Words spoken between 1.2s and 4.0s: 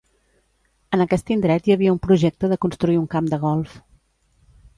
indret hi havia un projecte de construir un camp de golf.